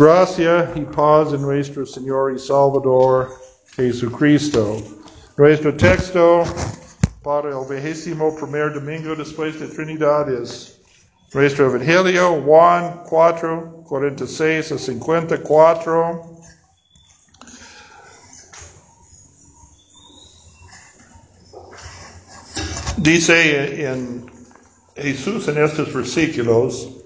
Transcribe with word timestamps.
Gracia 0.00 0.72
y 0.76 0.80
paz 0.80 1.34
en 1.34 1.42
nuestro 1.42 1.84
Señor 1.84 2.32
y 2.34 2.38
Salvador 2.38 3.28
Jesucristo. 3.76 4.78
Nuestro 5.36 5.76
texto 5.76 6.42
para 7.22 7.50
el 7.50 7.68
vigésimo 7.68 8.34
primer 8.34 8.72
domingo 8.72 9.14
después 9.14 9.60
de 9.60 9.66
Trinidad 9.66 10.32
es 10.32 10.80
nuestro 11.34 11.66
Evangelio, 11.66 12.40
Juan 12.40 13.02
4, 13.10 13.84
46 13.86 14.72
a 14.72 14.78
54. 14.78 16.22
Dice 22.96 23.86
en 23.86 24.30
Jesús 24.96 25.46
en 25.48 25.62
estos 25.62 25.92
versículos, 25.92 26.99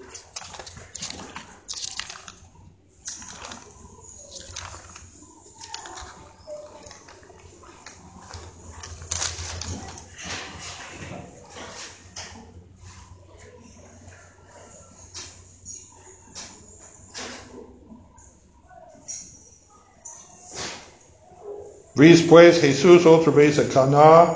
Después 21.95 22.59
Jesús 22.59 23.05
otra 23.05 23.31
vez 23.31 23.57
a 23.57 23.69
Cana 23.69 24.33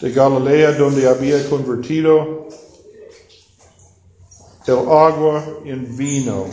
de 0.00 0.12
Galilea 0.12 0.70
donde 0.72 1.08
había 1.08 1.44
convertido 1.50 2.46
el 4.66 4.78
agua 4.78 5.42
en 5.64 5.96
vino. 5.96 6.46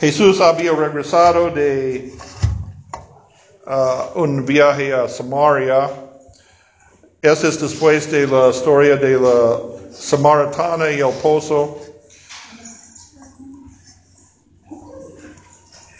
Jesús 0.00 0.40
había 0.40 0.72
regresado 0.72 1.50
de 1.50 2.12
uh, 3.64 4.20
un 4.20 4.44
viaje 4.44 4.92
a 4.92 5.08
Samaria. 5.08 5.88
Esa 7.22 7.48
es 7.48 7.60
después 7.60 8.10
de 8.10 8.26
la 8.26 8.48
historia 8.50 8.96
de 8.96 9.20
la 9.20 9.60
Samaritana 9.92 10.90
y 10.90 10.98
el 10.98 11.12
pozo. 11.22 11.78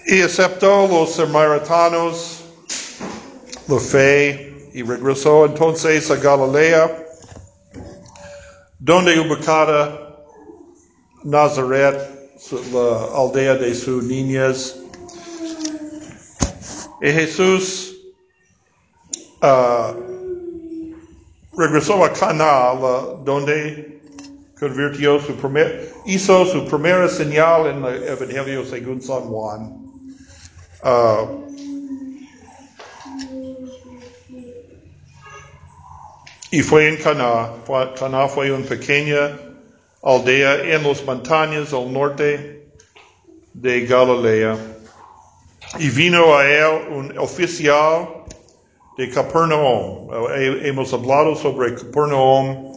Y 0.07 0.23
aceptó 0.23 0.89
los 0.89 1.15
samaritanos 1.15 2.44
la 3.69 3.79
fe 3.79 4.71
y 4.75 4.83
regresó 4.83 5.47
entonces 5.47 6.11
a 6.11 6.17
Galilea, 6.17 7.07
donde 8.79 9.19
ubicada 9.19 10.25
Nazaret, 11.23 11.97
la 12.73 13.07
aldea 13.15 13.55
de 13.55 13.75
su 13.75 14.03
niñez. 14.03 14.77
Y 17.01 17.11
Jesús 17.11 17.97
uh, 19.43 19.95
regresó 21.57 22.05
a 22.05 22.13
Cana, 22.13 22.75
donde 23.25 24.03
convirtió 24.59 25.21
su 25.21 25.35
primer, 25.37 25.93
hizo 26.07 26.45
su 26.47 26.67
primera 26.67 27.09
señal 27.09 27.67
en 27.67 27.85
el 27.85 28.03
Evangelio 28.05 28.65
según 28.67 29.01
San 29.01 29.21
Juan. 29.21 29.81
Uh, 30.85 31.54
y 36.55 36.63
fue 36.63 36.89
en 36.89 36.97
Cana. 36.99 37.51
Cana 37.99 38.29
fue 38.29 38.53
una 38.53 38.65
pequeña 38.65 39.37
aldea 40.05 40.63
en 40.63 40.85
las 40.85 41.05
montañas 41.05 41.73
al 41.73 41.93
norte 41.93 42.69
de 43.55 43.81
Galilea. 43.85 44.57
Y 45.81 45.91
vino 45.91 46.37
a 46.37 46.47
él 46.47 46.93
un 46.93 47.19
oficial 47.19 48.07
de 48.97 49.11
Capernaum. 49.11 50.09
Hemos 50.63 50.93
hablado 50.93 51.35
sobre 51.35 51.75
Capernaum. 51.75 52.73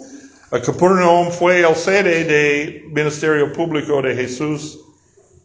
Capernaum 0.49 1.29
fue 1.29 1.59
el 1.59 1.75
sede 1.75 2.23
del 2.23 2.85
ministerio 2.89 3.53
público 3.53 4.01
de 4.01 4.15
Jesús 4.15 4.79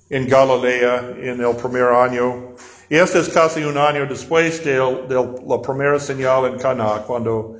en 0.09 0.26
Galilea 0.26 1.16
en 1.21 1.38
el 1.38 1.54
primer 1.56 1.84
año. 1.84 2.54
Y 2.88 2.97
este 2.97 3.19
es 3.19 3.28
casi 3.28 3.62
un 3.62 3.76
año 3.76 4.06
después 4.06 4.65
de, 4.65 4.78
la 4.78 5.60
primera 5.60 6.00
señal 6.00 6.47
en 6.47 6.59
Cana, 6.59 7.03
cuando 7.06 7.59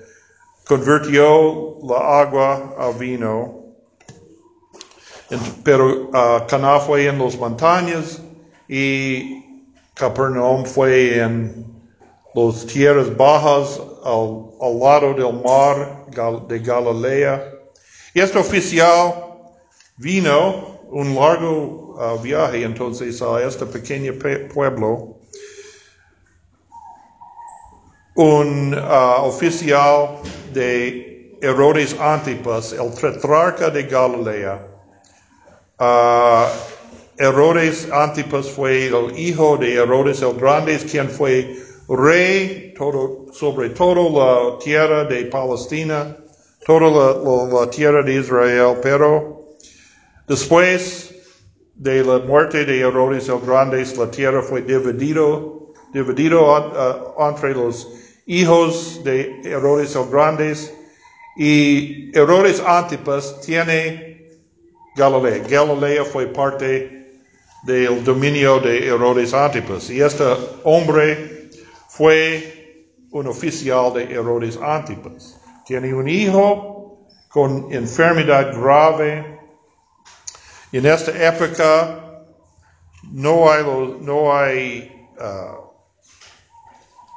convirtió 0.67 1.78
la 1.83 2.21
agua 2.21 2.75
a 2.78 2.91
vino. 2.91 3.61
Pero 5.65 6.11
uh, 6.11 6.81
fue 6.87 7.06
en 7.06 7.19
las 7.19 7.39
montañas 7.39 8.21
y 8.69 9.43
Capernaum 9.95 10.65
fue 10.65 11.19
en 11.19 11.65
las 12.34 12.67
tierras 12.67 13.17
bajas 13.17 13.81
al, 14.05 14.47
al 14.61 14.78
lado 14.78 15.15
del 15.15 15.43
mar 15.43 16.06
de 16.49 16.59
Galilea. 16.59 17.53
Y 18.15 18.21
este 18.21 18.39
oficial 18.39 19.15
vino 19.97 20.81
un 20.91 21.15
largo 21.15 21.97
uh, 21.97 22.21
viaje 22.21 22.62
entonces 22.65 23.23
a 23.23 23.43
este 23.43 23.65
pequeño 23.65 24.12
pueblo. 24.53 25.22
Un 28.15 28.75
uh, 28.75 29.25
oficial 29.25 30.21
de 30.53 31.39
Herodes 31.41 31.97
Antipas, 31.99 32.73
el 32.73 32.93
tetrarca 32.95 33.71
de 33.71 33.84
Galilea. 33.84 34.61
Uh, 35.81 36.47
Herodes 37.19 37.89
Antipas 37.91 38.50
fue 38.50 38.87
el 38.89 39.19
hijo 39.19 39.56
de 39.56 39.75
Herodes 39.75 40.23
el 40.23 40.34
Grande, 40.34 40.78
quien 40.78 41.09
fue 41.09 41.56
rey 41.89 42.75
sobre 43.33 43.71
toda 43.71 44.03
la 44.11 44.59
tierra 44.59 45.05
de 45.05 45.25
Palestina, 45.27 46.17
toda 46.67 46.91
la, 46.91 47.61
la, 47.61 47.71
tierra 47.71 48.03
de 48.03 48.15
Israel, 48.15 48.77
pero 48.83 49.56
después 50.29 51.15
de 51.77 52.05
la 52.05 52.19
muerte 52.19 52.65
de 52.65 52.81
Herodes 52.81 53.29
el 53.29 53.41
Grande, 53.41 53.87
la 53.97 54.11
tierra 54.11 54.43
fue 54.43 54.62
dividido, 54.62 55.62
dividido 55.93 56.41
uh, 56.43 57.29
entre 57.29 57.55
los 57.55 57.89
hijos 58.27 59.03
de 59.05 59.41
Herodes 59.45 59.95
el 59.95 60.09
Grandes 60.11 60.73
y 61.37 62.17
Herodes 62.17 62.61
Antipas 62.61 63.41
tiene 63.41 64.31
Galilea. 64.97 65.43
Galilea 65.49 66.05
fue 66.05 66.27
parte 66.27 67.21
del 67.65 68.05
dominio 68.05 68.61
de 68.61 68.87
Herodes 68.87 69.33
Antipas 69.33 69.89
y 69.91 70.01
este 70.01 70.25
hombre 70.65 71.51
fue 71.89 72.89
un 73.11 73.27
oficial 73.27 73.93
de 73.95 74.05
Herodes 74.05 74.59
Antipas. 74.61 75.39
Tiene 75.67 75.95
un 75.95 76.09
hijo 76.09 77.07
con 77.29 77.73
enfermedad 77.73 78.53
grave. 78.59 79.39
En 80.73 80.87
esta 80.87 81.13
época 81.27 82.25
no 83.11 83.51
hay, 83.51 83.63
no 84.01 84.35
hay 84.35 85.09
uh, 85.19 85.62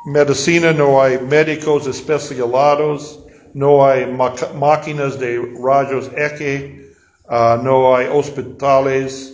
medicina, 0.06 0.72
no 0.72 1.02
hay 1.02 1.20
médicos 1.20 1.88
especializados, 1.88 3.20
no 3.54 3.86
hay 3.86 4.06
máquinas 4.06 5.20
de 5.20 5.40
rayos 5.60 6.12
X, 6.16 6.64
uh, 7.30 7.62
no 7.64 7.96
hay 7.96 8.08
hospitales. 8.08 9.34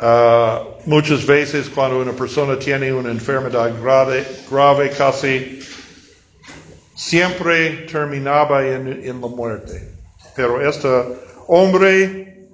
Uh, 0.00 0.80
muchas 0.86 1.26
veces 1.26 1.68
cuando 1.68 2.00
una 2.00 2.12
persona 2.12 2.58
tiene 2.58 2.92
una 2.92 3.10
enfermedad 3.10 3.70
grave, 3.82 4.26
grave 4.50 4.90
casi 4.90 5.60
siempre 6.94 7.86
terminaba 7.86 8.66
en, 8.66 8.88
en 9.04 9.20
la 9.20 9.28
muerte. 9.28 9.92
Pero 10.34 10.66
este 10.66 10.88
hombre 11.46 12.48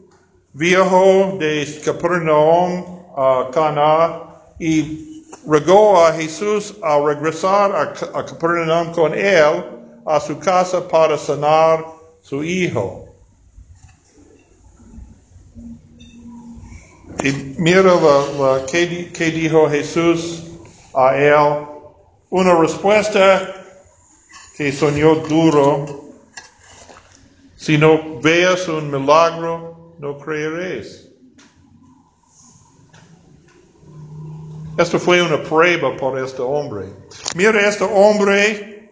viejo 0.53 1.37
de 1.39 1.81
Capernaum 1.85 3.05
a 3.17 3.51
Cana 3.53 4.23
y 4.59 5.06
rogó 5.47 6.05
a 6.05 6.13
Jesús 6.13 6.75
a 6.83 6.99
regresar 6.99 7.75
a, 7.75 8.25
Capernaum 8.25 8.93
con 8.93 9.15
él 9.15 9.65
a 10.05 10.21
su 10.21 10.39
casa 10.39 10.87
para 10.87 11.17
sanar 11.17 11.85
su 12.21 12.43
hijo. 12.43 13.07
Y 17.23 17.33
mira 17.59 17.83
la, 17.83 18.67
que, 18.67 19.31
dijo 19.31 19.69
Jesús 19.71 20.45
a 20.95 21.17
él. 21.17 21.67
Una 22.29 22.55
respuesta 22.55 23.55
que 24.57 24.73
soñó 24.73 25.17
duro. 25.17 26.05
Si 27.57 27.79
no 27.79 28.21
veas 28.21 28.69
un 28.69 28.91
milagro, 28.91 29.95
no 29.99 30.19
creeréis. 30.19 31.06
Esto 34.79 34.99
fue 34.99 35.23
una 35.23 35.43
prueba 35.43 35.97
por 35.97 36.19
este 36.19 36.43
hombre. 36.43 36.87
Mira, 37.35 37.67
este 37.69 37.85
hombre 37.85 38.91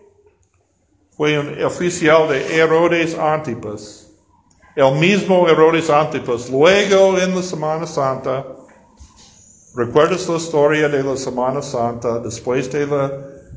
fue 1.17 1.39
un 1.39 1.63
oficial 1.63 2.29
de 2.29 2.57
Herodes 2.57 3.17
Antipas. 3.19 4.11
El 4.77 4.95
mismo 4.95 5.49
Herodes 5.49 5.91
Antipas. 5.91 6.51
Luego 6.51 7.19
en 7.19 7.35
la 7.35 7.43
Semana 7.43 7.87
Santa, 7.87 8.45
¿Recuerdas 9.77 10.29
la 10.29 10.37
historia 10.37 10.89
de 10.89 11.03
la 11.03 11.17
Semana 11.17 11.61
Santa 11.61 12.21
después 12.21 12.71
del 12.71 12.89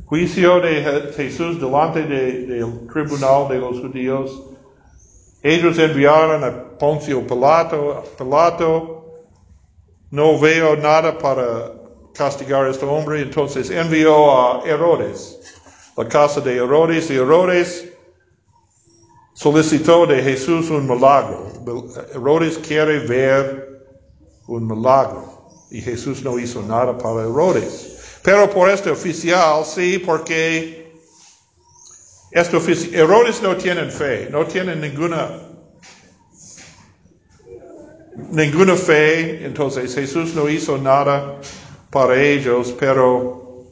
juicio 0.08 0.60
de 0.60 1.14
Jesús 1.16 1.62
delante 1.62 2.02
del 2.02 2.88
tribunal 2.92 3.48
de 3.48 3.60
los 3.60 3.80
judíos? 3.80 4.42
Ellos 5.44 5.78
enviaron 5.78 6.44
a 6.44 6.76
Poncio 6.80 7.22
Pilato, 7.28 8.04
Pilato, 8.18 9.06
no 10.10 10.40
veo 10.40 10.76
nada 10.78 11.16
para 11.16 11.72
castigar 12.18 12.66
a 12.66 12.72
este 12.72 12.86
hombre, 12.86 13.22
entonces 13.22 13.70
envió 13.70 14.32
a 14.32 14.64
Herodes, 14.66 15.40
la 15.96 16.08
casa 16.08 16.42
de 16.42 16.56
Herodes, 16.56 17.10
y 17.12 17.16
Herodes 17.16 17.86
solicitó 19.34 20.08
de 20.08 20.22
Jesús 20.24 20.70
un 20.72 20.88
milagro. 20.88 21.48
Herodes 22.14 22.58
quiere 22.58 23.00
ver 23.00 23.86
un 24.48 24.68
milagro, 24.68 25.50
y 25.70 25.80
Jesús 25.82 26.24
no 26.24 26.40
hizo 26.40 26.62
nada 26.64 26.98
para 26.98 27.22
Herodes. 27.22 28.20
Pero 28.24 28.50
por 28.50 28.70
este 28.70 28.90
oficial, 28.90 29.64
sí, 29.64 30.00
porque 30.00 30.92
este 32.32 32.58
oficial, 32.58 32.96
Herodes 32.96 33.42
no 33.42 33.56
tienen 33.56 33.92
fe, 33.92 34.28
no 34.32 34.46
tienen 34.46 34.82
ninguna 34.82 35.44
ninguna 38.32 38.76
fe, 38.76 39.46
entonces 39.46 39.94
Jesús 39.94 40.34
no 40.34 40.50
hizo 40.50 40.78
nada 40.80 41.40
para 41.98 42.16
ellos, 42.22 42.76
pero 42.80 43.66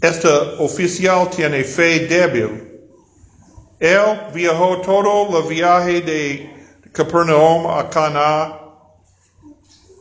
este 0.00 0.28
oficial 0.60 1.28
tiene 1.30 1.64
fe 1.64 2.06
débil. 2.06 2.78
Él 3.80 4.20
viajó 4.32 4.80
todo 4.82 5.36
el 5.36 5.48
viaje 5.48 6.00
de 6.00 6.48
Capernaum 6.92 7.66
a 7.66 7.90
Cana, 7.90 8.56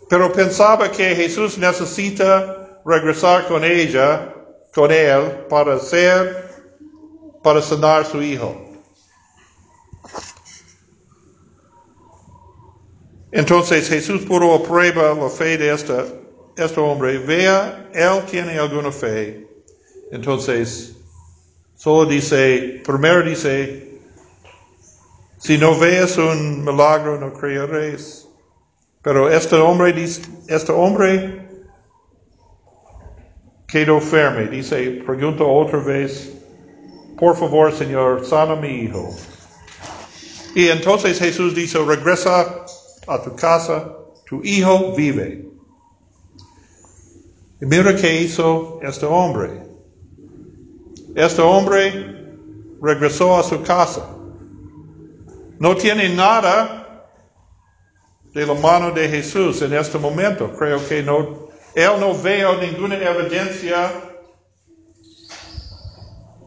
pero 0.07 0.31
pensaba 0.31 0.91
que 0.91 1.15
Jesús 1.15 1.57
necesita 1.57 2.79
regresar 2.85 3.47
con 3.47 3.63
ella, 3.63 4.31
con 4.75 4.91
él, 4.91 5.43
para 5.49 5.73
hacer, 5.73 6.51
para 7.41 7.63
sanar 7.63 8.05
su 8.05 8.21
hijo. 8.21 8.55
Entonces 13.31 13.89
Jesús 13.89 14.21
puso 14.21 14.55
a 14.55 14.63
prueba 14.63 15.13
la 15.13 15.29
fe 15.29 15.57
de 15.57 15.73
este, 15.73 16.26
este 16.57 16.79
hombre. 16.79 17.19
Vea, 17.19 17.89
él 17.93 18.23
tiene 18.29 18.57
alguna 18.57 18.91
fe. 18.91 19.47
Entonces, 20.11 20.95
solo 21.75 22.09
dice, 22.09 22.81
primero 22.85 23.23
dice, 23.23 23.99
si 25.37 25.57
no 25.57 25.77
veas 25.77 26.17
un 26.17 26.65
milagro, 26.65 27.19
no 27.19 27.31
creeréis. 27.33 28.27
Pero 29.03 29.29
este 29.29 29.55
hombre, 29.55 29.93
este 30.47 30.71
hombre 30.71 31.47
quedó 33.67 34.01
firme. 34.01 34.47
Dice, 34.47 35.01
pregunto 35.05 35.47
otra 35.47 35.79
vez, 35.79 36.33
por 37.17 37.37
favor, 37.37 37.73
Señor, 37.73 38.25
sana 38.25 38.55
mi 38.55 38.69
hijo. 38.69 39.15
Y 40.55 40.69
entonces 40.69 41.19
Jesús 41.19 41.53
dice, 41.53 41.77
regresa 41.79 42.65
a 43.07 43.21
tu 43.21 43.35
casa, 43.35 43.93
tu 44.25 44.41
hijo 44.43 44.93
vive. 44.95 45.45
Y 47.61 47.65
mira 47.65 47.95
qué 47.95 48.21
hizo 48.21 48.79
este 48.81 49.05
hombre. 49.05 49.63
Este 51.15 51.41
hombre 51.41 52.25
regresó 52.81 53.37
a 53.37 53.43
su 53.43 53.61
casa. 53.63 54.09
No 55.59 55.75
tiene 55.75 56.09
nada 56.09 57.09
de 58.33 58.45
la 58.45 58.53
mano 58.53 58.91
de 58.91 59.09
Jesús 59.09 59.61
en 59.61 59.73
este 59.73 59.97
momento. 59.97 60.53
Creo 60.57 60.85
que 60.87 61.01
no, 61.01 61.49
él 61.73 61.91
no 61.99 62.13
veo 62.13 62.61
ninguna 62.61 62.95
evidencia 62.95 63.91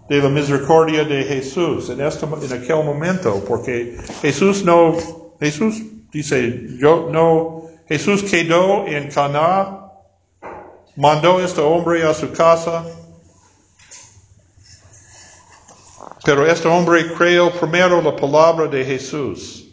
de 0.08 0.18
la 0.18 0.28
misericordia 0.28 1.04
de 1.04 1.24
Jesús 1.24 1.88
en, 1.90 2.00
este, 2.00 2.26
en 2.26 2.52
aquel 2.52 2.84
momento, 2.84 3.44
porque 3.46 3.96
Jesús 4.22 4.64
no, 4.64 4.96
Jesús 5.40 5.82
Dice, 6.12 6.66
yo 6.78 7.08
no, 7.12 7.70
Jesús 7.88 8.24
quedó 8.24 8.86
en 8.86 9.10
Cana, 9.10 9.79
mandó 11.00 11.42
este 11.42 11.62
hombre 11.62 12.04
a 12.04 12.12
su 12.12 12.30
casa, 12.30 12.84
pero 16.22 16.46
este 16.46 16.68
hombre 16.68 17.14
creyó 17.14 17.50
primero 17.52 18.02
la 18.02 18.14
palabra 18.14 18.66
de 18.66 18.84
Jesús, 18.84 19.66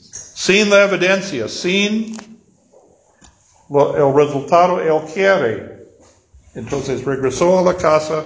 sin 0.00 0.68
la 0.68 0.82
evidencia, 0.82 1.46
sin 1.46 2.16
el 3.70 4.14
resultado 4.14 4.80
él 4.80 5.08
quiere. 5.14 5.86
Entonces 6.56 7.04
regresó 7.04 7.60
a 7.60 7.62
la 7.62 7.74
casa 7.74 8.24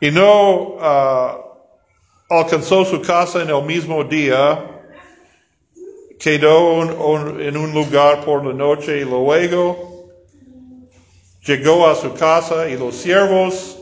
y 0.00 0.10
no 0.10 0.74
uh, 0.74 2.34
alcanzó 2.34 2.84
su 2.84 3.00
casa 3.00 3.42
en 3.42 3.50
el 3.50 3.62
mismo 3.62 4.02
día, 4.02 4.82
quedó 6.18 6.82
en 7.40 7.56
un 7.56 7.72
lugar 7.72 8.24
por 8.24 8.44
la 8.44 8.54
noche 8.54 9.02
y 9.02 9.04
luego 9.04 9.87
llegó 11.48 11.88
a 11.88 11.94
su 11.94 12.12
casa 12.12 12.68
y 12.68 12.76
los 12.76 12.94
siervos 12.94 13.78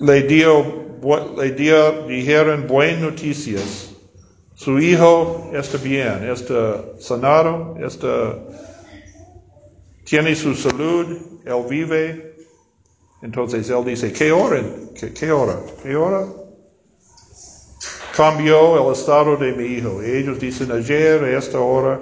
le 0.00 0.22
dio, 0.22 0.84
le 1.38 1.52
dio, 1.52 2.06
dijeron 2.08 2.66
buenas 2.66 3.02
noticias. 3.02 3.90
Su 4.56 4.80
hijo 4.80 5.50
está 5.54 5.78
bien, 5.78 6.28
está 6.28 6.84
sanado, 6.98 7.76
está, 7.78 8.38
tiene 10.04 10.34
su 10.34 10.54
salud, 10.54 11.18
él 11.44 11.64
vive. 11.68 12.36
Entonces 13.22 13.70
él 13.70 13.84
dice, 13.84 14.12
¿qué 14.12 14.32
hora? 14.32 14.60
¿Qué, 14.98 15.12
qué 15.12 15.30
hora? 15.30 15.56
¿Qué 15.82 15.94
hora? 15.94 16.26
cambió 18.16 18.82
el 18.82 18.92
estado 18.94 19.36
de 19.36 19.52
mi 19.52 19.66
hijo. 19.76 20.00
ellos 20.00 20.40
dicen 20.40 20.72
ayer, 20.72 21.22
a 21.22 21.38
esta 21.38 21.60
hora. 21.60 22.00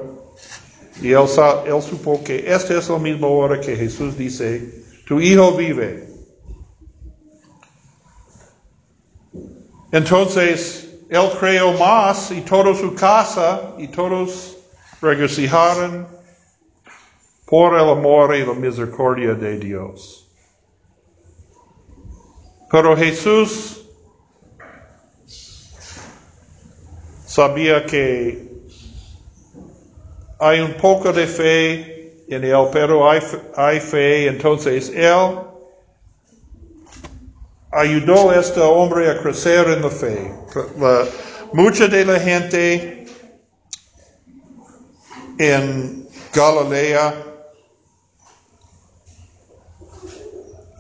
Y 1.01 1.13
él, 1.13 1.29
supo 1.29 2.23
que 2.23 2.45
esta 2.47 2.79
es 2.79 2.89
la 2.89 2.99
misma 2.99 3.27
hora 3.27 3.61
que 3.61 3.77
Jesús 3.77 4.17
dice, 4.17 4.85
tu 5.07 5.21
hijo 5.21 5.53
vive. 5.53 6.09
Entonces, 9.91 10.89
él 11.09 11.31
creó 11.39 11.73
más 11.75 12.31
y 12.31 12.41
toda 12.41 12.75
su 12.75 12.95
casa 12.95 13.75
y 13.79 13.89
todos 13.89 14.57
regocijaron 15.01 16.09
por 17.45 17.75
el 17.75 17.89
amor 17.89 18.35
y 18.35 18.45
la 18.45 18.55
misericordia 18.55 19.35
de 19.35 19.59
Dios. 19.59 20.29
Pero 22.71 22.97
Jesús 22.97 23.85
sabía 27.27 27.85
que 27.85 28.54
hay 30.39 30.61
un 30.61 30.75
poco 30.75 31.13
de 31.13 31.27
fe 31.27 32.25
en 32.29 32.45
él, 32.45 32.69
pero 32.73 33.09
hay, 33.11 33.21
hay 33.57 33.81
fe, 33.81 34.27
entonces 34.29 34.91
él 34.95 35.39
ayudó 37.71 38.31
a 38.31 38.37
este 38.37 38.61
hombre 38.61 39.11
a 39.11 39.21
crecer 39.21 39.69
en 39.69 39.83
la 39.83 39.91
fe. 39.91 40.33
mucha 41.53 41.89
de 41.89 42.05
la 42.05 42.19
gente 42.21 43.07
en 45.39 46.09
Galilea 46.33 47.15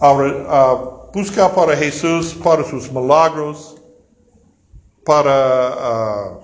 uh, 0.00 1.10
busca 1.12 1.52
para 1.54 1.76
Jesús, 1.76 2.34
para 2.34 2.64
sus 2.64 2.90
milagros, 2.90 3.76
para 5.04 6.40
uh, 6.40 6.43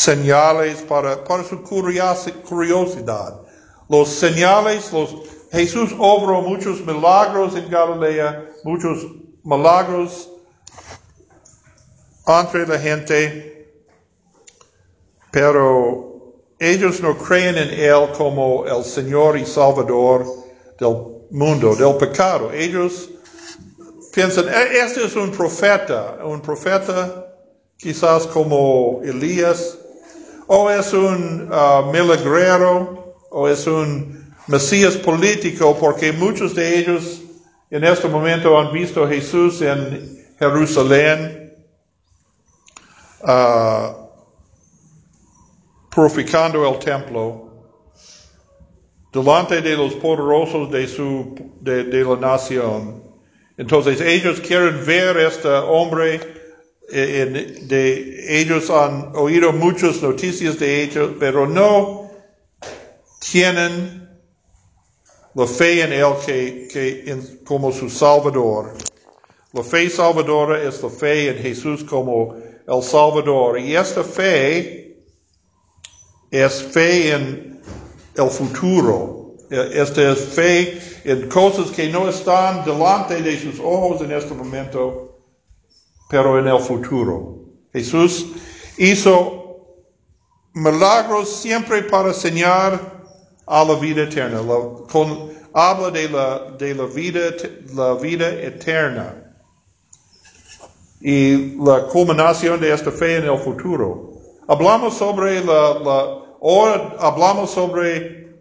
señales 0.00 0.80
para, 0.82 1.22
para 1.24 1.44
su 1.44 1.62
curiosidad. 1.62 3.40
Los 3.88 4.08
señales, 4.08 4.92
los, 4.92 5.14
Jesús 5.52 5.94
obró 5.98 6.40
muchos 6.40 6.80
milagros 6.86 7.54
en 7.56 7.68
Galilea, 7.68 8.48
muchos 8.64 9.06
milagros 9.42 10.30
entre 12.26 12.66
la 12.66 12.78
gente, 12.78 13.74
pero 15.30 16.34
ellos 16.58 17.00
no 17.00 17.18
creen 17.18 17.58
en 17.58 17.70
Él 17.70 18.08
como 18.16 18.64
el 18.66 18.84
Señor 18.84 19.36
y 19.36 19.44
Salvador 19.44 20.24
del 20.78 20.96
mundo, 21.30 21.74
del 21.74 21.96
pecado. 21.96 22.52
Ellos 22.52 23.10
piensan, 24.14 24.48
e-, 24.48 24.78
este 24.78 25.04
es 25.04 25.16
un 25.16 25.30
profeta, 25.30 26.18
un 26.24 26.40
profeta 26.40 27.26
quizás 27.76 28.26
como 28.26 29.00
Elías, 29.02 29.78
o 30.52 30.68
es 30.68 30.92
un 30.92 31.48
uh, 31.52 31.92
milagrero, 31.92 33.14
o 33.30 33.48
es 33.48 33.68
un 33.68 34.34
Mesías 34.48 34.96
político, 34.96 35.76
porque 35.78 36.10
muchos 36.10 36.56
de 36.56 36.76
ellos 36.76 37.20
en 37.70 37.84
este 37.84 38.08
momento 38.08 38.58
han 38.58 38.72
visto 38.72 39.04
a 39.04 39.08
Jesús 39.08 39.62
en 39.62 40.26
Jerusalén. 40.40 41.54
Uh, 43.22 44.00
el 45.96 46.78
templo 46.80 47.46
delante 49.12 49.62
de 49.62 49.76
los 49.76 49.94
poderosos 49.94 50.68
de, 50.72 50.88
su, 50.88 51.52
de, 51.60 51.84
de 51.84 52.02
la 52.02 52.16
nación. 52.16 53.04
Entonces 53.56 54.00
ellos 54.00 54.40
quieren 54.40 54.84
ver 54.84 55.16
a 55.16 55.28
este 55.28 55.48
hombre, 55.48 56.39
eh, 56.92 57.58
de, 57.62 58.40
ellos 58.40 58.70
han 58.70 59.12
oído 59.14 59.52
muchas 59.52 60.02
noticias 60.02 60.58
de 60.58 60.82
ellos, 60.82 61.12
pero 61.18 61.46
no 61.46 62.10
tienen 63.30 64.08
la 65.34 65.46
fe 65.46 65.82
en 65.82 65.92
él 65.92 66.12
que, 66.24 66.68
que 66.72 67.44
como 67.44 67.72
su 67.72 67.88
Salvador. 67.88 68.74
La 69.52 69.64
fe 69.64 69.90
salvadora 69.90 70.62
es 70.62 70.80
la 70.80 70.88
fe 70.88 71.30
en 71.30 71.38
Jesús 71.42 71.82
como 71.82 72.36
el 72.68 72.82
Salvador. 72.84 73.58
Y 73.58 73.74
esta 73.74 74.04
fe 74.04 74.96
es 76.30 76.62
fe 76.62 77.12
en 77.12 77.60
el 78.14 78.30
futuro. 78.30 79.34
Esta 79.50 80.12
es 80.12 80.20
fe 80.20 80.80
en 81.02 81.28
cosas 81.28 81.72
que 81.72 81.88
no 81.88 82.08
están 82.08 82.64
delante 82.64 83.20
de 83.20 83.36
sus 83.40 83.58
ojos 83.58 84.00
en 84.02 84.12
este 84.12 84.32
momento, 84.34 85.09
pero 86.10 86.38
en 86.38 86.48
el 86.48 86.58
futuro. 86.58 87.38
Jesús 87.72 88.26
hizo 88.76 89.40
milagros 90.52 91.30
siempre 91.30 91.82
para 91.84 92.08
enseñar 92.08 93.00
a 93.46 93.64
la 93.64 93.74
vida 93.76 94.02
eterna. 94.02 94.40
habla 95.52 95.90
de 95.90 96.08
la, 96.08 96.50
de 96.58 96.74
la 96.74 96.86
vida, 96.86 97.20
la 97.74 97.94
vida 97.94 98.28
eterna 98.28 99.14
y 101.00 101.56
la 101.56 101.86
culminación 101.86 102.60
de 102.60 102.72
esta 102.72 102.90
fe 102.90 103.16
en 103.16 103.24
el 103.24 103.38
futuro. 103.38 104.10
Hablamos 104.48 104.94
sobre 104.94 105.44
la, 105.44 105.78
la 105.78 106.20
hablamos 106.98 107.50
sobre 107.52 108.36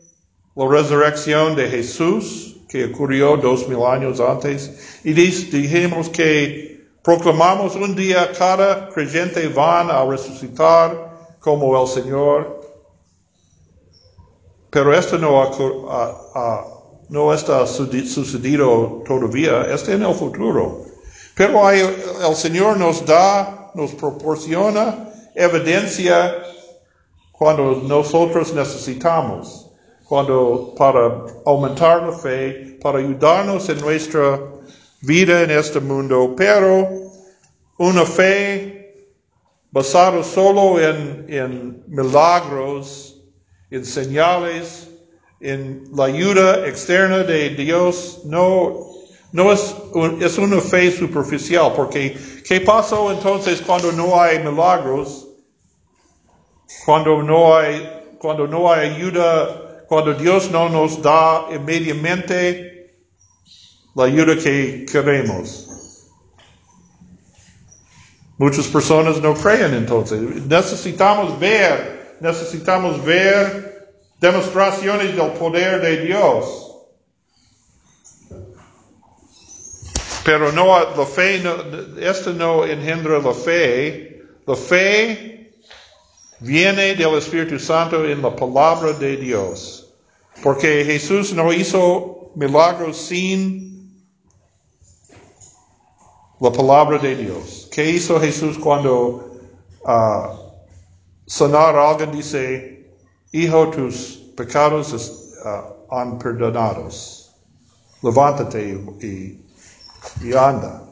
la 0.55 0.67
resurrección 0.67 1.55
de 1.55 1.67
Jesús 1.67 2.57
que 2.67 2.85
ocurrió 2.85 3.37
dos 3.37 3.67
mil 3.67 3.83
años 3.83 4.19
antes 4.19 5.01
y 5.03 5.13
dijimos 5.13 6.09
que 6.09 6.68
proclamamos 7.09 7.75
un 7.75 7.95
día 7.95 8.31
cada 8.37 8.87
creyente 8.89 9.47
van 9.47 9.89
a 9.89 10.05
resucitar 10.05 10.89
como 11.39 11.75
el 11.81 11.87
Señor. 11.87 12.61
Pero 14.69 14.93
esto 14.93 15.17
no, 15.17 15.49
no 17.09 17.33
está 17.33 17.65
sucedido 17.65 19.01
todavía, 19.07 19.73
está 19.73 19.93
en 19.93 20.03
el 20.03 20.13
futuro. 20.13 20.85
Pero 21.33 21.67
el 21.71 22.35
Señor 22.35 22.77
nos 22.77 23.03
da, 23.03 23.71
nos 23.73 23.91
proporciona 23.95 25.09
evidencia 25.33 26.43
cuando 27.31 27.81
nosotros 27.87 28.53
necesitamos, 28.53 29.71
cuando 30.07 30.75
para 30.77 31.25
aumentar 31.43 32.03
la 32.03 32.11
fe, 32.11 32.77
para 32.79 32.99
ayudarnos 32.99 33.67
en 33.67 33.81
nuestra 33.81 34.58
vida 35.01 35.43
en 35.43 35.51
este 35.51 35.79
mundo, 35.79 36.33
pero 36.35 36.87
una 37.77 38.05
fe 38.05 39.07
basada 39.71 40.23
solo 40.23 40.79
en, 40.79 41.83
milagros, 41.87 43.21
en 43.71 43.85
señales, 43.85 44.89
en 45.39 45.83
la 45.93 46.05
ayuda 46.05 46.67
externa 46.67 47.19
de 47.19 47.51
Dios, 47.51 48.21
no 48.25 48.89
es 50.21 50.37
una 50.37 50.59
fe 50.59 50.91
superficial, 50.91 51.71
porque 51.75 52.17
¿qué 52.45 52.59
pasó 52.61 53.11
entonces 53.11 53.61
cuando 53.61 53.91
no 53.91 54.19
hay 54.19 54.39
milagros? 54.39 55.27
Cuando 56.85 57.23
no 57.23 57.55
hay, 57.55 57.89
cuando 58.19 58.47
no 58.47 58.71
hay 58.71 58.89
ayuda, 58.89 59.85
cuando 59.87 60.13
Dios 60.13 60.51
no 60.51 60.67
nos 60.69 61.01
da 61.01 61.47
inmediatamente 61.51 62.78
la 63.95 64.05
ayuda 64.05 64.35
que 64.37 64.85
queremos. 64.91 65.69
Muchas 68.37 68.67
personas 68.67 69.21
no 69.21 69.33
creen 69.33 69.73
entonces. 69.73 70.21
Necesitamos 70.47 71.37
ver, 71.39 72.15
necesitamos 72.21 73.03
ver 73.03 73.89
demostraciones 74.19 75.15
del 75.15 75.31
poder 75.33 75.81
de 75.81 76.05
Dios. 76.05 76.65
Pero 80.23 80.51
no, 80.51 80.67
la 80.67 81.05
fe, 81.05 81.39
no, 81.39 81.55
esto 81.99 82.31
no 82.33 82.65
engendra 82.65 83.19
la 83.19 83.33
fe. 83.33 84.21
La 84.45 84.55
fe 84.55 85.51
viene 86.39 86.95
del 86.95 87.15
Espíritu 87.15 87.59
Santo 87.59 88.05
en 88.05 88.21
la 88.21 88.33
palabra 88.35 88.93
de 88.93 89.17
Dios. 89.17 89.93
Porque 90.41 90.85
Jesús 90.85 91.33
no 91.33 91.51
hizo 91.51 92.31
milagros 92.35 92.95
sin 92.97 93.78
la 96.39 96.51
palabra 96.51 96.97
de 96.97 97.15
Dios. 97.15 97.67
¿Qué 97.71 97.89
hizo 97.89 98.19
Jesús 98.19 98.57
cuando 98.57 99.29
uh, 99.81 100.51
sanar 101.25 101.75
a 101.75 101.89
alguien? 101.89 102.11
Dice, 102.11 102.91
hijo, 103.31 103.69
tus 103.69 104.31
pecados 104.35 104.93
uh, 104.93 105.93
han 105.95 106.17
perdonados. 106.17 107.31
Levántate 108.01 108.81
y 109.01 109.39
y 110.23 110.33
anda. 110.33 110.83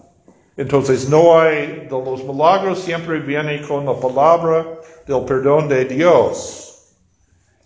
Entonces 0.58 1.08
no 1.08 1.40
hay, 1.40 1.88
de 1.88 1.90
los 1.90 2.24
milagros 2.24 2.80
siempre 2.80 3.20
viene 3.20 3.62
con 3.68 3.86
la 3.86 3.94
palabra 4.00 4.66
del 5.06 5.24
perdón 5.26 5.70
de 5.70 5.86
Dios. 5.86 6.96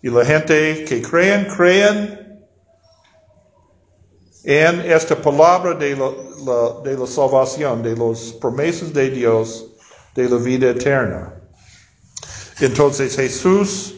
Y 0.04 0.10
la 0.10 0.26
gente 0.26 0.84
que 0.86 1.02
creen, 1.02 1.46
creen 1.46 2.46
en 4.44 4.82
esta 4.82 5.16
palabra 5.16 5.74
de 5.76 5.96
la, 5.96 6.12
de 6.84 6.98
la 6.98 7.08
salvación, 7.08 7.84
de 7.84 7.96
las 7.96 8.34
promesas 8.34 8.94
de 8.94 9.10
Dios, 9.10 9.68
de 10.16 10.30
la 10.30 10.38
vida 10.38 10.70
eterna. 10.72 11.34
Entonces 12.60 13.16
Jesús 13.16 13.96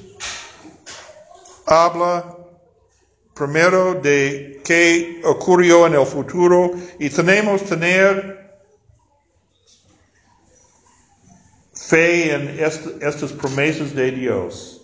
habla 1.66 2.38
primero 3.34 3.96
de 3.96 4.62
qué 4.64 5.22
ocurrió 5.26 5.88
en 5.88 5.96
el 5.96 6.06
futuro 6.06 6.72
y 7.00 7.10
tenemos 7.10 7.62
que 7.62 7.70
tener 7.70 8.44
fe 11.74 12.34
en 12.34 12.60
estas 13.02 13.32
promesas 13.34 13.94
de 13.94 14.12
Dios. 14.12 14.82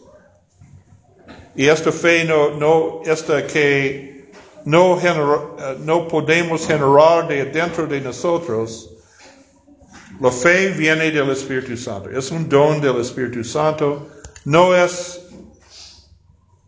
Y 1.55 1.67
esta 1.67 1.91
fe 1.91 2.25
no, 2.25 2.51
no, 2.51 3.01
esta 3.05 3.45
que 3.45 4.18
no, 4.65 4.99
no 5.79 6.07
podemos 6.07 6.65
generar 6.65 7.27
de 7.27 7.45
dentro 7.45 7.87
de 7.87 8.01
nosotros, 8.01 8.89
la 10.19 10.31
fe 10.31 10.69
viene 10.69 11.11
del 11.11 11.29
Espíritu 11.29 11.77
Santo. 11.77 12.09
Es 12.09 12.29
un 12.31 12.49
don 12.49 12.81
del 12.81 12.99
Espíritu 12.99 13.43
Santo. 13.43 14.07
No 14.43 14.75
es 14.75 15.21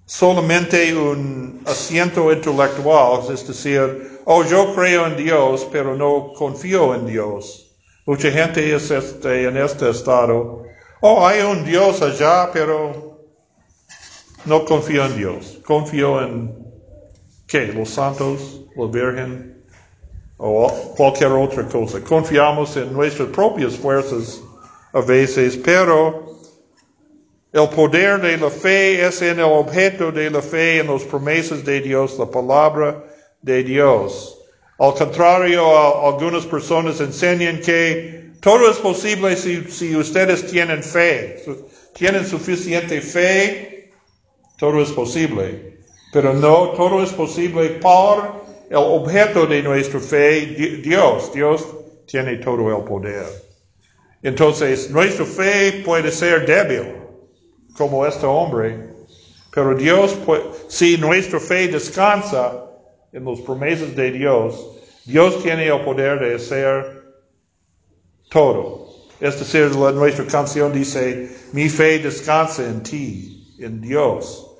solamente 0.06 0.96
un 0.96 1.62
asiento 1.66 2.32
intelectual, 2.32 3.34
es 3.34 3.46
decir, 3.48 4.20
oh, 4.26 4.44
yo 4.44 4.74
creo 4.74 5.08
en 5.08 5.18
Dios, 5.18 5.68
pero 5.72 5.96
no 5.96 6.32
confío 6.34 6.96
en 6.96 7.06
Dios. 7.08 7.72
Mucha 8.06 8.32
gente 8.32 8.74
es 8.74 8.90
este, 8.90 9.48
en 9.48 9.58
este 9.58 9.90
estado. 9.90 10.64
Oh, 11.02 11.26
hay 11.26 11.42
un 11.42 11.66
Dios 11.66 12.02
allá, 12.02 12.52
pero 12.54 13.20
no 14.46 14.66
confío 14.66 15.06
en 15.06 15.18
Dios. 15.18 15.60
Confío 15.66 16.22
en, 16.24 16.61
¿qué? 17.52 17.68
Los 17.68 17.90
santos, 17.90 18.62
la 18.78 18.86
Virgen, 18.88 19.62
o 20.38 20.72
cualquier 20.96 21.34
otra 21.34 21.68
cosa. 21.68 22.00
Confiamos 22.02 22.78
en 22.78 22.94
nuestras 22.94 23.28
propias 23.28 23.76
fuerzas 23.76 24.42
a 24.94 25.02
veces, 25.02 25.58
pero 25.58 26.38
el 27.52 27.68
poder 27.70 28.22
de 28.22 28.38
la 28.38 28.50
fe 28.50 29.06
es 29.06 29.22
en 29.22 29.40
el 29.40 29.46
objeto 29.46 30.14
de 30.14 30.32
la 30.32 30.42
fe, 30.42 30.80
en 30.80 30.88
las 30.88 31.04
promesas 31.04 31.66
de 31.66 31.82
Dios, 31.82 32.18
la 32.18 32.32
palabra 32.32 33.04
de 33.42 33.64
Dios. 33.64 34.38
Al 34.80 34.94
contrario, 34.94 36.08
algunas 36.08 36.46
personas 36.46 37.02
enseñan 37.02 37.60
que 37.60 38.32
todo 38.40 38.72
es 38.72 38.78
posible 38.78 39.36
si, 39.36 39.66
si 39.70 39.96
ustedes 39.96 40.48
tienen 40.50 40.82
fe. 40.82 41.44
Tienen 41.94 42.26
suficiente 42.26 43.02
fe, 43.02 43.92
todo 44.58 44.82
es 44.82 44.92
posible. 44.92 45.71
Pero 46.12 46.34
no, 46.34 46.70
todo 46.72 47.02
es 47.02 47.12
posible 47.14 47.70
por 47.82 48.44
el 48.70 48.78
objeto 48.78 49.46
de 49.46 49.64
nuestra 49.64 50.00
fe, 50.00 50.82
Dios. 50.84 51.32
Dios 51.34 51.66
tiene 52.06 52.38
todo 52.38 52.76
el 52.76 52.84
poder. 52.84 53.26
Entonces, 54.24 54.90
nuestra 54.92 55.26
fe 55.26 55.82
puede 55.86 56.12
ser 56.12 56.46
débil 56.46 56.94
como 57.78 58.06
este 58.06 58.26
hombre. 58.26 58.90
Pero 59.54 59.76
Dios, 59.76 60.18
si 60.68 60.98
nuestra 60.98 61.40
fe 61.40 61.68
descansa 61.68 62.66
en 63.12 63.26
las 63.26 63.40
promesas 63.42 63.96
de 63.96 64.12
Dios, 64.12 64.78
Dios 65.06 65.42
tiene 65.42 65.68
el 65.68 65.82
poder 65.82 66.20
de 66.20 66.36
hacer 66.36 67.04
todo. 68.30 68.88
Es 69.20 69.40
decir, 69.40 69.76
nuestra 69.76 70.26
canción 70.26 70.74
dice, 70.74 71.30
mi 71.54 71.70
fe 71.70 72.00
descansa 72.00 72.64
en 72.66 72.84
ti. 72.84 73.56
en 73.60 73.80
Dios. 73.80 74.51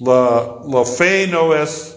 La, 0.00 0.60
la 0.66 0.84
fe 0.84 1.26
no 1.26 1.54
es 1.54 1.96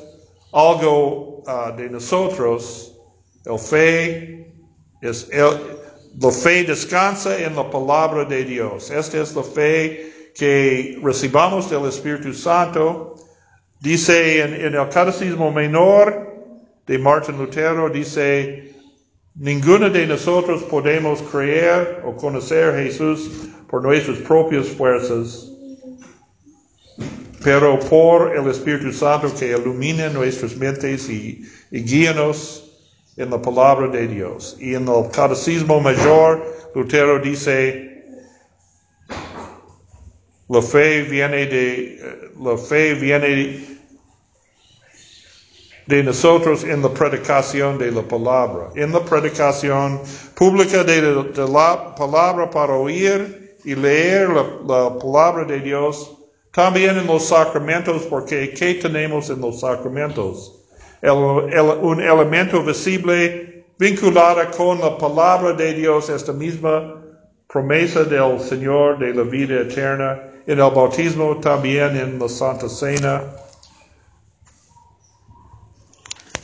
algo 0.51 1.43
uh, 1.45 1.75
de 1.77 1.89
nosotros, 1.89 2.97
el 3.45 3.59
fe 3.59 4.53
es 5.01 5.29
la 6.19 6.31
fe 6.31 6.63
descansa 6.63 7.37
en 7.39 7.55
la 7.55 7.69
palabra 7.69 8.25
de 8.25 8.43
Dios. 8.43 8.91
Esta 8.91 9.21
es 9.21 9.35
la 9.35 9.43
fe 9.43 10.11
que 10.35 10.99
recibamos 11.01 11.69
del 11.69 11.85
Espíritu 11.85 12.33
Santo. 12.33 13.15
Dice 13.79 14.41
en, 14.41 14.53
en 14.53 14.75
el 14.75 14.89
Catecismo 14.89 15.51
Menor 15.51 16.31
de 16.85 16.97
Martin 16.97 17.37
Lutero, 17.37 17.89
dice, 17.89 18.75
ninguno 19.35 19.89
de 19.89 20.05
nosotros 20.05 20.63
podemos 20.63 21.21
creer 21.23 22.03
o 22.05 22.15
conocer 22.15 22.75
a 22.75 22.83
Jesús 22.83 23.49
por 23.67 23.81
nuestras 23.81 24.17
propias 24.19 24.67
fuerzas, 24.67 25.50
pero 27.43 27.79
por 27.79 28.35
el 28.35 28.47
Espíritu 28.49 28.93
Santo 28.93 29.33
que 29.33 29.51
ilumina 29.51 30.09
nuestras 30.09 30.55
mentes 30.55 31.09
y, 31.09 31.43
y 31.71 31.81
guíanos 31.81 32.71
en 33.17 33.29
la 33.29 33.41
palabra 33.41 33.87
de 33.87 34.07
Dios. 34.07 34.57
Y 34.59 34.75
en 34.75 34.87
el 34.87 35.09
Catecismo 35.11 35.79
Mayor, 35.79 36.43
Lutero 36.75 37.19
dice, 37.19 37.91
la 40.47 40.61
fe 40.61 41.03
viene 41.03 41.45
de, 41.45 42.31
la 42.39 42.57
fe 42.57 42.93
viene 42.93 43.71
de 45.87 46.03
nosotros 46.03 46.63
en 46.63 46.81
la 46.81 46.89
predicación 46.89 47.77
de 47.77 47.91
la 47.91 48.01
palabra, 48.01 48.69
en 48.75 48.91
la 48.91 49.03
predicación 49.03 50.01
pública 50.35 50.83
de, 50.83 51.01
la 51.01 51.95
palabra 51.95 52.49
para 52.49 52.73
oír 52.73 53.57
y 53.63 53.75
leer 53.75 54.29
la, 54.29 54.43
la, 54.67 54.97
palabra 54.97 55.45
de 55.45 55.59
Dios, 55.59 56.17
también 56.51 56.97
en 56.97 57.07
los 57.07 57.27
sacramentos, 57.27 58.03
porque 58.03 58.53
¿qué 58.53 58.75
tenemos 58.75 59.29
en 59.29 59.41
los 59.41 59.61
sacramentos? 59.61 60.63
El, 61.01 61.49
el, 61.51 61.61
un 61.81 62.01
elemento 62.01 62.61
visible 62.63 63.65
vinculado 63.77 64.41
con 64.51 64.79
la 64.79 64.97
palabra 64.97 65.53
de 65.53 65.73
Dios, 65.73 66.09
esta 66.09 66.33
misma 66.33 67.01
promesa 67.47 68.03
del 68.03 68.39
Señor 68.39 68.99
de 68.99 69.13
la 69.13 69.23
vida 69.23 69.61
eterna, 69.61 70.19
en 70.45 70.59
el 70.59 70.71
bautismo 70.71 71.37
también 71.39 71.95
en 71.97 72.19
la 72.19 72.27
Santa 72.29 72.67
Cena, 72.69 73.23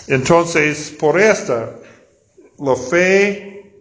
Entonces, 0.07 0.95
por 0.97 1.19
esta, 1.19 1.75
la 2.59 2.75
fe 2.77 3.73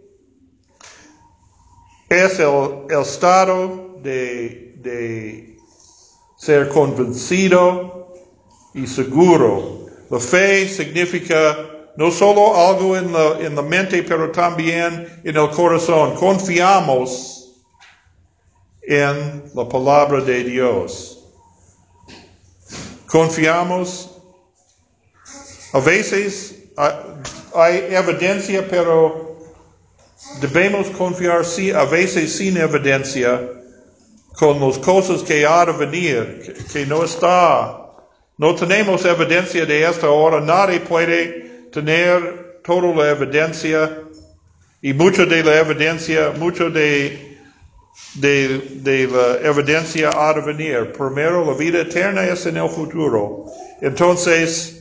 es 2.08 2.40
el, 2.40 3.00
estado 3.00 4.00
de, 4.02 4.74
de, 4.78 5.55
ser 6.36 6.68
convencido 6.68 8.14
y 8.74 8.86
seguro. 8.86 9.86
La 10.10 10.20
fe 10.20 10.68
significa 10.68 11.56
no 11.96 12.10
solo 12.10 12.54
algo 12.68 12.96
en 12.96 13.12
la, 13.12 13.38
en 13.40 13.56
la 13.56 13.62
mente, 13.62 14.02
pero 14.02 14.30
también 14.30 15.20
en 15.24 15.36
el 15.36 15.50
corazón. 15.50 16.14
Confiamos 16.14 17.54
en 18.82 19.44
la 19.54 19.68
palabra 19.68 20.20
de 20.20 20.44
Dios. 20.44 21.24
Confiamos 23.06 24.16
a 25.76 25.80
veces 25.80 26.54
hay 27.54 27.88
evidencia, 27.90 28.66
pero 28.66 29.36
debemos 30.40 30.88
confiar 30.88 31.44
sí, 31.44 31.70
a 31.70 31.84
veces 31.84 32.34
sin 32.36 32.56
evidencia 32.56 33.55
con 34.36 34.60
las 34.60 34.78
cosas 34.78 35.22
que 35.22 35.46
ha 35.46 35.64
de 35.66 35.72
venir, 35.72 36.66
que, 36.72 36.86
no 36.86 37.04
está. 37.04 37.82
No 38.38 38.54
tenemos 38.54 39.04
evidencia 39.04 39.64
de 39.64 39.84
esta 39.84 40.10
hora. 40.10 40.40
Nadie 40.40 40.80
puede 40.80 41.68
tener 41.72 42.60
toda 42.62 42.94
la 42.94 43.10
evidencia 43.10 44.02
y 44.82 44.92
mucho 44.92 45.26
de 45.26 45.42
la 45.42 45.58
evidencia, 45.58 46.32
mucho 46.36 46.70
de, 46.70 47.38
de, 48.14 48.58
de, 48.82 49.08
la 49.08 49.48
evidencia 49.48 50.10
ha 50.14 50.34
de 50.34 50.40
venir. 50.42 50.92
Primero, 50.92 51.44
la 51.44 51.54
vida 51.54 51.80
eterna 51.80 52.24
es 52.24 52.44
en 52.46 52.58
el 52.58 52.68
futuro. 52.68 53.46
Entonces, 53.80 54.76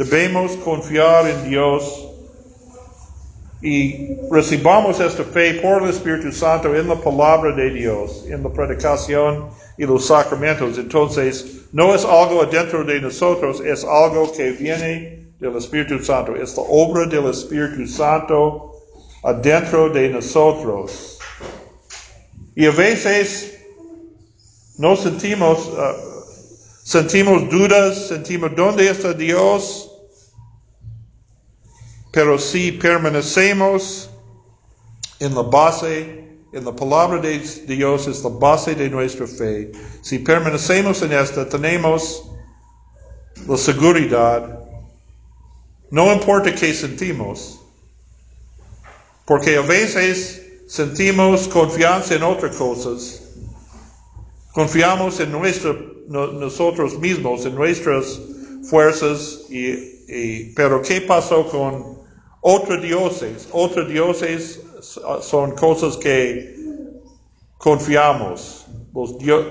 Debemos 0.00 0.52
confiar 0.64 1.26
en 1.26 1.50
Dios 1.50 2.08
y 3.62 4.16
recibamos 4.30 5.00
esta 5.00 5.22
fe 5.22 5.54
por 5.54 5.82
el 5.82 5.90
Espíritu 5.90 6.32
Santo 6.32 6.74
en 6.74 6.88
la 6.88 6.94
palabra 6.94 7.54
de 7.54 7.70
Dios, 7.70 8.24
en 8.28 8.42
la 8.42 8.50
predicación 8.50 9.48
y 9.76 9.84
los 9.84 10.06
sacramentos. 10.06 10.78
Entonces, 10.78 11.60
no 11.72 11.94
es 11.94 12.04
algo 12.04 12.42
adentro 12.42 12.84
de 12.84 13.00
nosotros, 13.00 13.60
es 13.60 13.84
algo 13.84 14.32
que 14.32 14.52
viene 14.52 15.20
del 15.38 15.56
Espíritu 15.56 16.02
Santo. 16.02 16.36
Es 16.36 16.56
la 16.56 16.62
obra 16.62 17.06
del 17.06 17.26
Espíritu 17.26 17.86
Santo 17.86 18.72
adentro 19.22 19.90
de 19.90 20.08
nosotros. 20.08 21.18
Y 22.54 22.66
a 22.66 22.70
veces 22.70 23.58
no 24.78 24.96
sentimos, 24.96 25.68
uh, 25.68 26.82
sentimos 26.82 27.48
dudas, 27.50 28.08
sentimos 28.08 28.54
dónde 28.56 28.88
está 28.88 29.12
Dios. 29.12 29.89
Pero 32.10 32.38
si 32.38 32.72
permanecemos 32.72 34.10
en 35.20 35.34
la 35.34 35.42
base, 35.42 36.28
en 36.52 36.64
la 36.64 36.74
palabra 36.74 37.20
de 37.20 37.38
Dios 37.66 38.08
es 38.08 38.24
la 38.24 38.30
base 38.30 38.74
de 38.74 38.90
nuestra 38.90 39.26
fe, 39.26 39.70
si 40.02 40.18
permanecemos 40.18 41.02
en 41.02 41.12
esta, 41.12 41.48
tenemos 41.48 42.24
la 43.46 43.56
seguridad, 43.56 44.58
no 45.90 46.12
importa 46.12 46.54
qué 46.54 46.74
sentimos, 46.74 47.60
porque 49.24 49.56
a 49.56 49.62
veces 49.62 50.42
sentimos 50.66 51.46
confianza 51.46 52.14
en 52.14 52.24
otras 52.24 52.56
cosas, 52.56 53.22
confiamos 54.52 55.20
en 55.20 55.30
nosotros 56.08 56.98
mismos, 56.98 57.46
en 57.46 57.54
nuestras 57.54 58.20
fuerzas, 58.68 59.42
y, 59.48 60.52
pero 60.56 60.82
¿qué 60.82 61.00
pasó 61.00 61.46
con 61.46 61.99
otros 62.40 62.82
dioses, 62.82 63.48
otros 63.52 63.88
dioses 63.88 64.60
son 65.22 65.52
cosas 65.52 65.96
que 65.96 66.56
confiamos, 67.58 68.66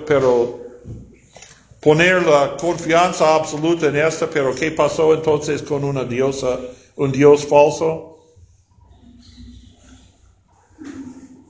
pero 0.07 0.59
poner 1.81 2.25
la 2.25 2.57
confianza 2.57 3.35
absoluta 3.35 3.87
en 3.87 3.97
esta, 3.97 4.27
pero 4.29 4.53
¿qué 4.55 4.71
pasó 4.71 5.13
entonces 5.13 5.61
con 5.61 5.83
una 5.83 6.03
diosa, 6.03 6.59
un 6.95 7.11
dios 7.11 7.45
falso? 7.45 8.17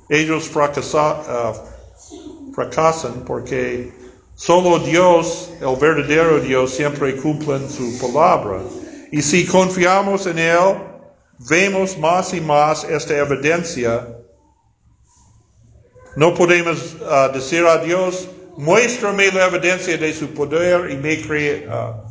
Ellos 0.09 0.49
uh, 0.53 1.53
fracasan 2.53 3.23
porque 3.25 3.93
solo 4.35 4.79
Dios, 4.79 5.51
el 5.61 5.75
verdadero 5.75 6.39
Dios, 6.39 6.71
siempre 6.71 7.15
cumple 7.15 7.59
su 7.69 7.97
palabra. 7.99 8.61
Y 9.11 9.21
si 9.21 9.45
confiamos 9.45 10.25
en 10.25 10.39
Él, 10.39 10.88
vemos 11.47 11.97
más 11.97 12.33
y 12.33 12.41
más 12.41 12.83
esta 12.83 13.17
evidencia. 13.17 14.07
No 16.15 16.33
podemos 16.33 16.95
uh, 16.95 17.31
decir 17.33 17.65
a 17.65 17.77
Dios, 17.77 18.27
muéstrame 18.57 19.31
la 19.31 19.45
evidencia 19.45 19.97
de 19.97 20.13
su 20.13 20.33
poder 20.33 20.91
y 20.91 20.97
me, 20.97 21.15
uh, 21.15 22.03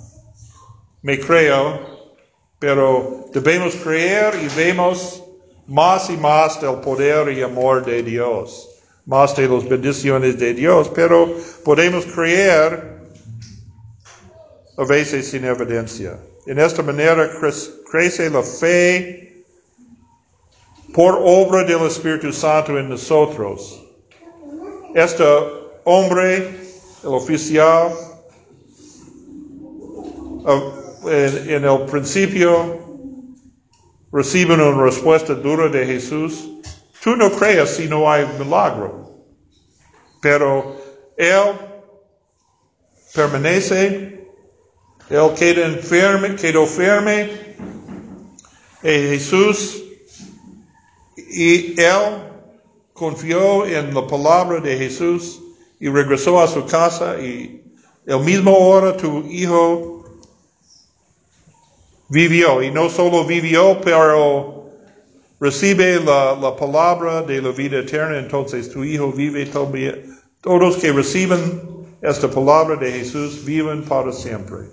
me 1.02 1.20
creo, 1.20 2.14
pero 2.58 3.26
debemos 3.32 3.74
creer 3.76 4.34
y 4.42 4.48
vemos 4.56 5.22
más 5.66 6.08
y 6.08 6.16
más 6.16 6.60
del 6.60 6.76
poder 6.76 7.30
y 7.30 7.42
amor 7.42 7.84
de 7.84 8.02
Dios, 8.02 8.70
más 9.04 9.36
de 9.36 9.46
las 9.46 9.68
bendiciones 9.68 10.38
de 10.38 10.54
Dios, 10.54 10.90
pero 10.94 11.34
podemos 11.64 12.06
creer 12.06 12.98
a 14.78 14.84
veces 14.84 15.28
sin 15.28 15.44
evidencia. 15.44 16.18
En 16.46 16.58
esta 16.58 16.82
manera 16.82 17.30
crece 17.90 18.30
la 18.30 18.42
fe 18.42 19.44
por 20.92 21.18
obra 21.22 21.64
del 21.64 21.86
Espíritu 21.86 22.32
Santo 22.32 22.78
en 22.78 22.88
nosotros. 22.88 23.82
Este 24.94 25.24
hombre, 25.84 26.58
el 27.02 27.08
oficial, 27.08 27.92
en, 31.06 31.64
el 31.64 31.80
principio 31.86 32.78
recibe 34.12 34.54
una 34.54 34.82
respuesta 34.82 35.34
dura 35.34 35.68
de 35.68 35.86
Jesús. 35.86 36.48
Tú 37.02 37.16
no 37.16 37.30
creas 37.30 37.70
si 37.70 37.86
no 37.86 38.10
hay 38.10 38.26
milagro. 38.38 39.08
Pero 40.20 40.76
él 41.16 41.52
permanece 43.14 44.18
él 45.10 45.30
quedó 45.38 45.64
enfermo, 45.64 46.36
quedó 46.36 46.66
firme 46.66 47.30
en 48.82 49.10
Jesús 49.10 49.82
y 51.16 51.80
él 51.80 52.22
confió 52.92 53.66
en 53.66 53.94
la 53.94 54.06
palabra 54.06 54.60
de 54.60 54.76
Jesús 54.76 55.40
y 55.80 55.88
regresó 55.88 56.40
a 56.40 56.48
su 56.48 56.64
casa 56.66 57.20
y 57.20 57.62
el 58.06 58.20
mismo 58.20 58.56
hora 58.56 58.96
tu 58.96 59.24
hijo 59.28 60.04
vivió 62.08 62.62
y 62.62 62.70
no 62.70 62.88
solo 62.88 63.24
vivió, 63.24 63.80
pero 63.82 64.70
recibe 65.40 66.00
la, 66.00 66.34
la 66.34 66.56
palabra 66.56 67.22
de 67.22 67.42
la 67.42 67.50
vida 67.50 67.80
eterna, 67.80 68.18
entonces 68.18 68.70
tu 68.70 68.82
hijo 68.82 69.12
vive 69.12 69.46
todavía. 69.46 69.94
Todos 70.40 70.76
que 70.76 70.92
reciben 70.92 71.86
esta 72.00 72.30
palabra 72.30 72.76
de 72.76 72.92
Jesús 72.92 73.44
viven 73.44 73.82
para 73.84 74.12
siempre. 74.12 74.70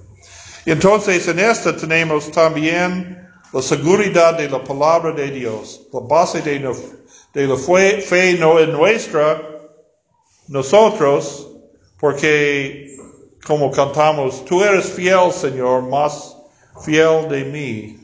Entonces 0.66 1.28
en 1.28 1.40
esta 1.40 1.76
tenemos 1.76 2.32
también 2.32 3.25
la 3.56 3.62
seguridad 3.62 4.38
de 4.38 4.50
la 4.50 4.62
palabra 4.62 5.14
de 5.14 5.32
Dios, 5.32 5.88
la 5.94 6.02
base 6.02 6.42
de, 6.42 6.60
de 7.34 7.48
la 7.48 7.56
fe, 7.56 8.02
fe 8.02 8.38
no 8.38 8.60
es 8.60 8.68
nuestra, 8.68 9.42
nosotros, 10.50 11.48
porque 11.98 12.98
como 13.48 13.72
cantamos, 13.72 14.44
tú 14.44 14.62
eres 14.62 14.92
fiel, 14.92 15.32
Señor, 15.32 15.84
más 15.84 16.36
fiel 16.84 17.30
de 17.30 17.46
mí. 17.46 18.00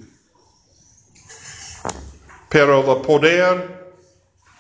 Pero 2.47 2.79
el 2.89 3.01
poder 3.01 3.91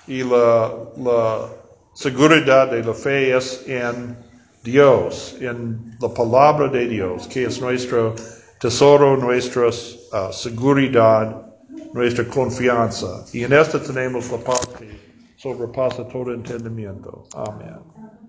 y 0.07 0.23
la, 0.23 0.73
la 0.97 1.49
seguridad 1.93 2.69
de 2.69 2.83
la 2.83 2.93
fe 2.93 3.37
es 3.37 3.63
en 3.65 4.17
Dios, 4.61 5.37
en 5.39 5.95
la 6.01 6.13
palabra 6.13 6.67
de 6.67 6.85
Dios, 6.85 7.29
que 7.29 7.45
es 7.45 7.61
nuestro 7.61 8.13
tesoro, 8.59 9.15
nuestra 9.15 9.71
uh, 10.13 10.31
seguridad, 10.31 11.45
nuestra 11.93 12.27
confianza. 12.27 13.25
Y 13.33 13.43
en 13.43 13.53
esto 13.53 13.79
tenemos 13.79 14.31
la 14.31 14.37
paz 14.37 14.67
que 14.77 14.89
sobrepasa 15.37 16.07
todo 16.07 16.33
entendimiento. 16.33 17.23
Amén. 17.33 18.20